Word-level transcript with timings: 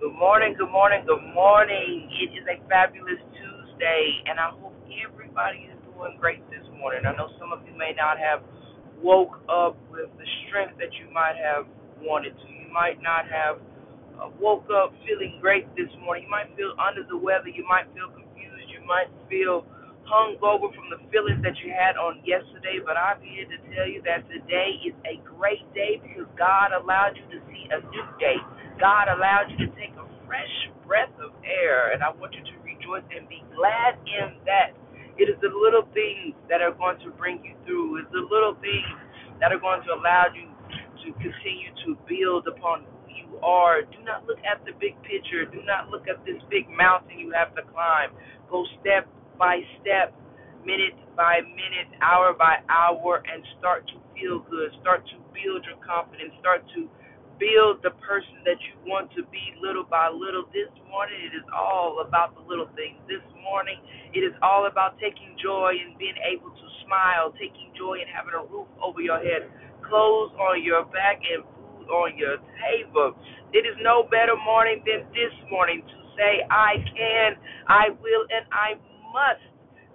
Good 0.00 0.18
morning, 0.18 0.56
good 0.58 0.72
morning, 0.74 1.06
good 1.06 1.22
morning. 1.34 2.10
It 2.18 2.34
is 2.34 2.42
a 2.50 2.58
fabulous 2.68 3.22
Tuesday, 3.38 4.26
and 4.26 4.40
I 4.42 4.50
hope 4.50 4.74
everybody 4.90 5.70
is 5.70 5.78
doing 5.94 6.18
great 6.18 6.42
this 6.50 6.66
morning. 6.76 7.06
I 7.06 7.14
know 7.14 7.30
some 7.38 7.54
of 7.54 7.62
you 7.62 7.78
may 7.78 7.94
not 7.94 8.18
have 8.18 8.42
woke 8.98 9.38
up 9.46 9.78
with 9.94 10.10
the 10.18 10.26
strength 10.50 10.76
that 10.82 10.90
you 10.98 11.06
might 11.14 11.38
have 11.38 11.70
wanted 12.02 12.34
to. 12.34 12.46
You 12.50 12.66
might 12.74 12.98
not 13.06 13.30
have 13.30 13.62
uh, 14.18 14.30
woke 14.42 14.66
up 14.74 14.92
feeling 15.06 15.38
great 15.40 15.70
this 15.78 15.90
morning. 16.02 16.26
You 16.26 16.32
might 16.34 16.50
feel 16.58 16.74
under 16.82 17.06
the 17.06 17.16
weather. 17.16 17.48
You 17.48 17.64
might 17.70 17.86
feel 17.94 18.10
confused. 18.10 18.68
You 18.74 18.82
might 18.84 19.08
feel 19.30 19.62
hungover 20.10 20.68
from 20.74 20.90
the 20.90 20.98
feelings 21.14 21.40
that 21.46 21.56
you 21.62 21.70
had 21.70 21.96
on 21.96 22.20
yesterday. 22.26 22.82
But 22.82 22.98
I'm 22.98 23.22
here 23.22 23.46
to 23.46 23.58
tell 23.74 23.86
you 23.88 24.02
that 24.04 24.26
today 24.28 24.80
is 24.82 24.96
a 25.06 25.22
great 25.38 25.62
day 25.74 26.02
because 26.02 26.26
God 26.38 26.74
allowed 26.74 27.14
you 27.16 27.26
to 27.34 27.38
see 27.48 27.64
a 27.70 27.80
new 27.94 28.06
day. 28.18 28.38
God 28.80 29.08
allowed 29.12 29.50
you 29.52 29.58
to 29.66 29.70
take 29.76 29.87
fresh 30.28 30.54
breath 30.84 31.12
of 31.24 31.32
air, 31.40 31.96
and 31.96 32.04
I 32.04 32.12
want 32.12 32.36
you 32.36 32.44
to 32.44 32.56
rejoice 32.60 33.08
and 33.16 33.24
be 33.32 33.40
glad 33.56 33.96
in 34.04 34.36
that. 34.44 34.76
It 35.16 35.26
is 35.26 35.40
the 35.40 35.50
little 35.50 35.88
things 35.96 36.36
that 36.52 36.60
are 36.60 36.70
going 36.76 37.00
to 37.02 37.10
bring 37.16 37.42
you 37.42 37.56
through. 37.66 38.04
It's 38.04 38.12
the 38.12 38.22
little 38.22 38.54
things 38.60 38.94
that 39.40 39.50
are 39.50 39.58
going 39.58 39.82
to 39.88 39.90
allow 39.96 40.30
you 40.30 40.46
to 41.02 41.08
continue 41.18 41.72
to 41.88 41.96
build 42.06 42.46
upon 42.46 42.84
who 42.84 43.00
you 43.10 43.28
are. 43.40 43.82
Do 43.82 43.98
not 44.04 44.28
look 44.28 44.38
at 44.46 44.62
the 44.68 44.76
big 44.78 44.94
picture. 45.02 45.48
Do 45.48 45.64
not 45.64 45.88
look 45.90 46.06
at 46.06 46.22
this 46.28 46.38
big 46.52 46.70
mountain 46.70 47.18
you 47.18 47.32
have 47.34 47.50
to 47.56 47.64
climb. 47.72 48.14
Go 48.52 48.62
step 48.78 49.08
by 49.40 49.64
step, 49.80 50.14
minute 50.62 50.94
by 51.16 51.40
minute, 51.42 51.90
hour 51.98 52.36
by 52.36 52.62
hour, 52.68 53.24
and 53.26 53.42
start 53.58 53.88
to 53.90 53.98
feel 54.14 54.44
good. 54.46 54.70
Start 54.82 55.02
to 55.10 55.16
build 55.34 55.66
your 55.66 55.80
confidence. 55.82 56.30
Start 56.38 56.62
to 56.78 56.86
build 57.38 57.82
the 57.82 57.94
person 58.02 58.42
that 58.44 58.58
you 58.66 58.74
want 58.86 59.10
to 59.16 59.24
be 59.30 59.54
little 59.62 59.86
by 59.86 60.10
little. 60.10 60.46
This 60.52 60.70
morning, 60.90 61.18
it 61.24 61.34
is 61.34 61.46
all 61.54 62.02
about 62.04 62.34
the 62.34 62.42
little 62.44 62.68
things. 62.76 62.98
This 63.08 63.24
morning, 63.42 63.78
it 64.14 64.22
is 64.22 64.34
all 64.42 64.66
about 64.66 64.98
taking 64.98 65.34
joy 65.40 65.74
and 65.78 65.98
being 65.98 66.18
able 66.26 66.50
to 66.50 66.66
smile, 66.86 67.32
taking 67.38 67.72
joy 67.78 68.02
in 68.02 68.08
having 68.10 68.34
a 68.34 68.44
roof 68.46 68.68
over 68.82 69.00
your 69.00 69.18
head, 69.18 69.48
clothes 69.86 70.34
on 70.38 70.62
your 70.62 70.84
back, 70.90 71.22
and 71.24 71.42
food 71.56 71.88
on 71.90 72.18
your 72.18 72.38
table. 72.60 73.14
It 73.54 73.64
is 73.66 73.78
no 73.82 74.04
better 74.10 74.36
morning 74.36 74.82
than 74.84 75.06
this 75.14 75.34
morning 75.50 75.82
to 75.82 75.98
say, 76.18 76.44
I 76.50 76.82
can, 76.92 77.38
I 77.68 77.90
will, 77.96 78.24
and 78.30 78.44
I 78.52 78.76
must 79.14 79.42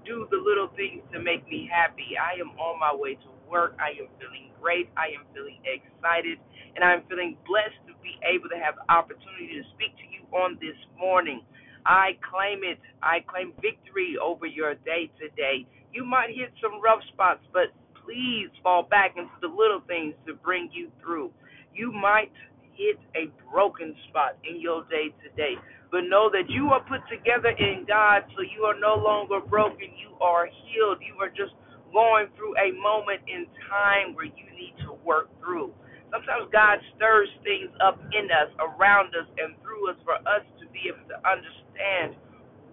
do 0.05 0.27
the 0.31 0.37
little 0.37 0.69
things 0.75 1.03
to 1.13 1.19
make 1.19 1.47
me 1.47 1.69
happy. 1.71 2.15
I 2.19 2.39
am 2.39 2.51
on 2.59 2.79
my 2.79 2.93
way 2.95 3.15
to 3.15 3.29
work. 3.49 3.75
I 3.79 3.95
am 3.99 4.09
feeling 4.19 4.51
great. 4.61 4.89
I 4.97 5.15
am 5.15 5.25
feeling 5.33 5.59
excited. 5.65 6.39
And 6.75 6.83
I'm 6.83 7.03
feeling 7.09 7.37
blessed 7.45 7.79
to 7.87 7.93
be 8.01 8.17
able 8.25 8.49
to 8.49 8.59
have 8.59 8.75
the 8.75 8.87
opportunity 8.91 9.59
to 9.59 9.63
speak 9.75 9.95
to 10.01 10.07
you 10.09 10.25
on 10.35 10.57
this 10.61 10.77
morning. 10.97 11.43
I 11.85 12.17
claim 12.23 12.63
it. 12.63 12.79
I 13.03 13.21
claim 13.27 13.53
victory 13.61 14.15
over 14.21 14.45
your 14.45 14.75
day 14.75 15.11
today. 15.19 15.67
You 15.93 16.05
might 16.05 16.29
hit 16.31 16.51
some 16.61 16.81
rough 16.81 17.03
spots, 17.13 17.43
but 17.53 17.71
please 18.05 18.49
fall 18.63 18.83
back 18.83 19.15
into 19.17 19.33
the 19.41 19.47
little 19.47 19.81
things 19.87 20.15
to 20.27 20.33
bring 20.35 20.69
you 20.73 20.91
through. 21.01 21.31
You 21.73 21.91
might 21.91 22.31
hit 22.75 22.97
a 23.15 23.29
broken 23.51 23.95
spot 24.09 24.37
in 24.49 24.59
your 24.59 24.83
day 24.89 25.13
today, 25.23 25.55
but 25.91 26.01
know 26.09 26.29
that 26.31 26.49
you 26.49 26.69
are 26.69 26.81
put 26.81 27.01
together 27.09 27.49
in 27.49 27.85
God, 27.87 28.23
so 28.35 28.41
you 28.41 28.63
are 28.63 28.79
no 28.79 28.95
longer 28.95 29.39
broken. 29.39 29.93
You 29.97 30.17
are 30.21 30.47
healed. 30.47 30.99
You 31.05 31.19
are 31.21 31.29
just 31.29 31.53
going 31.93 32.27
through 32.35 32.57
a 32.57 32.73
moment 32.81 33.21
in 33.29 33.47
time 33.69 34.15
where 34.15 34.27
you 34.27 34.47
need 34.57 34.75
to 34.85 34.97
work 35.05 35.29
through. 35.39 35.71
Sometimes 36.11 36.49
God 36.51 36.79
stirs 36.97 37.29
things 37.43 37.69
up 37.81 37.99
in 38.13 38.29
us, 38.33 38.49
around 38.61 39.13
us, 39.15 39.29
and 39.39 39.55
through 39.63 39.91
us 39.91 39.99
for 40.05 40.17
us 40.25 40.45
to 40.61 40.65
be 40.73 40.89
able 40.89 41.05
to 41.09 41.17
understand 41.25 42.17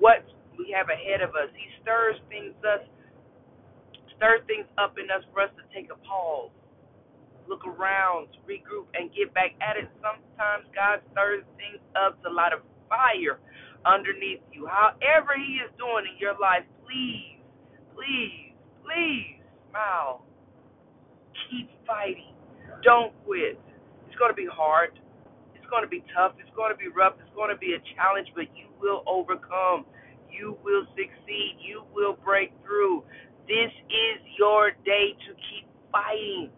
what 0.01 0.25
we 0.59 0.73
have 0.77 0.89
ahead 0.91 1.23
of 1.23 1.33
us. 1.37 1.49
He 1.57 1.69
stirs 1.83 2.17
things 2.29 2.55
us, 2.65 2.85
stirs 4.17 4.44
things 4.49 4.69
up 4.78 4.97
in 5.00 5.09
us 5.11 5.25
for 5.33 5.44
us 5.47 5.53
to 5.61 5.65
take 5.75 5.91
a 5.93 5.99
pause, 6.05 6.53
look 7.49 7.67
around, 7.67 8.28
regroup, 8.49 8.89
and 8.94 9.12
get 9.15 9.34
back 9.34 9.56
at 9.62 9.77
it. 9.77 9.89
Sometimes 10.03 10.69
God 10.75 11.00
stirs 11.12 11.44
things 11.56 11.83
up 11.97 12.21
to 12.25 12.31
light 12.31 12.53
a 12.53 12.61
fire 12.89 13.41
underneath 13.87 14.43
you. 14.53 14.67
However 14.69 15.37
He 15.39 15.61
is 15.65 15.71
doing 15.78 16.06
in 16.09 16.17
your 16.21 16.37
life, 16.41 16.65
please, 16.84 17.41
please 17.97 18.50
Please 18.91 19.39
smile. 19.71 20.27
Keep 21.51 21.71
fighting. 21.87 22.34
Don't 22.83 23.15
quit. 23.25 23.59
It's 24.09 24.19
going 24.19 24.33
to 24.33 24.37
be 24.37 24.49
hard. 24.51 24.99
It's 25.55 25.67
going 25.71 25.84
to 25.84 25.89
be 25.89 26.03
tough. 26.15 26.34
It's 26.41 26.51
going 26.56 26.73
to 26.73 26.78
be 26.78 26.89
rough. 26.91 27.15
It's 27.21 27.34
going 27.37 27.55
to 27.55 27.59
be 27.59 27.79
a 27.79 27.83
challenge, 27.95 28.29
but 28.34 28.50
you 28.59 28.67
will 28.83 29.05
overcome. 29.06 29.87
You 30.31 30.59
will 30.65 30.87
succeed. 30.99 31.62
You 31.62 31.84
will 31.95 32.19
break 32.25 32.50
through. 32.67 33.05
This 33.47 33.71
is 33.87 34.19
your 34.39 34.73
day 34.84 35.15
to 35.15 35.31
keep 35.39 35.71
fighting. 35.93 36.50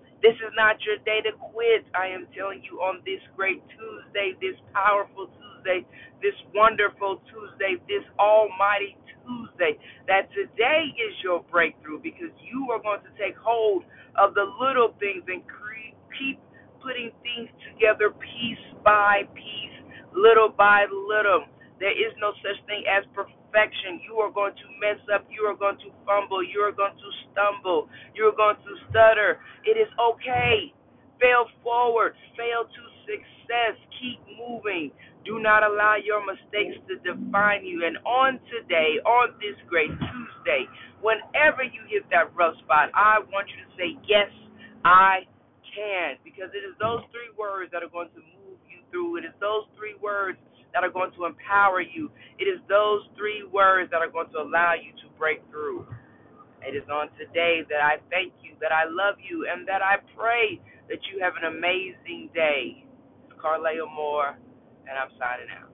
Not 0.63 0.79
your 0.87 1.03
day 1.03 1.19
to 1.27 1.35
quit. 1.51 1.83
I 1.99 2.07
am 2.15 2.29
telling 2.39 2.63
you 2.63 2.79
on 2.87 3.03
this 3.03 3.19
great 3.35 3.59
Tuesday, 3.75 4.39
this 4.39 4.55
powerful 4.71 5.27
Tuesday, 5.35 5.83
this 6.23 6.39
wonderful 6.55 7.19
Tuesday, 7.27 7.83
this 7.91 8.07
almighty 8.23 8.95
Tuesday, 9.27 9.75
that 10.07 10.31
today 10.39 10.95
is 11.03 11.15
your 11.27 11.43
breakthrough 11.51 11.99
because 11.99 12.31
you 12.47 12.71
are 12.71 12.79
going 12.79 13.03
to 13.03 13.13
take 13.19 13.35
hold 13.43 13.83
of 14.23 14.35
the 14.39 14.47
little 14.63 14.95
things 15.03 15.27
and 15.27 15.43
cre- 15.51 15.99
keep 16.15 16.39
putting 16.79 17.11
things 17.27 17.51
together 17.67 18.15
piece 18.23 18.65
by 18.87 19.27
piece, 19.35 19.77
little 20.15 20.51
by 20.55 20.87
little. 21.11 21.51
There 21.81 21.93
is 21.95 22.13
no 22.21 22.33
such 22.43 22.59
thing 22.67 22.85
as 22.91 23.05
perfection. 23.15 24.03
You 24.05 24.19
are 24.21 24.31
going 24.33 24.55
to 24.55 24.67
mess 24.81 25.01
up. 25.15 25.27
You 25.31 25.47
are 25.49 25.57
going 25.57 25.79
to 25.83 25.91
fumble. 26.07 26.43
You 26.45 26.61
are 26.67 26.73
going 26.75 26.97
to 26.97 27.11
stumble. 27.31 27.89
You 28.15 28.29
are 28.29 28.37
going 28.37 28.57
to 28.57 28.73
stutter. 28.91 29.41
It 29.65 29.79
is 29.79 29.89
okay. 29.99 30.75
Fail 31.21 31.47
forward. 31.63 32.15
Fail 32.37 32.67
to 32.67 32.83
success. 33.07 33.75
Keep 34.01 34.21
moving. 34.39 34.93
Do 35.25 35.39
not 35.41 35.63
allow 35.63 35.97
your 35.99 36.23
mistakes 36.27 36.79
to 36.91 36.99
define 37.03 37.65
you. 37.67 37.87
And 37.87 37.99
on 38.07 38.39
today, 38.51 38.99
on 39.07 39.35
this 39.39 39.59
great 39.71 39.91
Tuesday, 39.91 40.67
whenever 41.03 41.63
you 41.63 41.83
hit 41.89 42.05
that 42.11 42.35
rough 42.35 42.59
spot, 42.67 42.91
I 42.95 43.23
want 43.31 43.49
you 43.51 43.59
to 43.63 43.71
say, 43.79 43.89
Yes, 44.07 44.31
I 44.85 45.27
can. 45.75 46.19
Because 46.25 46.51
it 46.55 46.63
is 46.67 46.75
those 46.79 47.03
three 47.11 47.31
words 47.39 47.71
that 47.73 47.83
are 47.83 47.93
going 47.93 48.11
to 48.19 48.23
move 48.39 48.59
you 48.71 48.83
through. 48.91 49.19
It 49.23 49.27
is 49.31 49.37
those 49.41 49.67
three 49.79 49.95
words 50.03 50.39
that 50.75 50.85
are 50.85 50.91
going 50.93 51.13
to 51.17 51.27
empower 51.27 51.81
you. 51.83 52.11
It 52.39 52.45
is 52.45 52.61
those 52.69 53.03
three 53.17 53.45
words 53.53 53.91
that 53.93 54.03
are 54.03 54.11
going 54.11 54.31
to 54.33 54.41
allow 54.41 54.75
you 54.75 54.93
to 55.03 55.09
break 55.19 55.43
through. 55.51 55.87
It 56.63 56.77
is 56.77 56.89
on 56.91 57.09
today 57.19 57.63
that 57.69 57.83
I 57.83 57.99
thank 58.11 58.35
you, 58.43 58.55
that 58.61 58.73
I 58.73 58.85
love 58.87 59.17
you, 59.21 59.49
and 59.51 59.69
that 59.69 59.83
I 59.83 59.97
pray 60.17 60.61
that 60.89 61.01
you 61.13 61.23
have 61.23 61.35
an 61.41 61.47
amazing 61.57 62.31
day. 62.35 62.85
It's 63.27 63.35
Carlea 63.41 63.87
Moore 63.95 64.37
and 64.89 64.99
I'm 64.99 65.11
signing 65.19 65.51
out. 65.53 65.72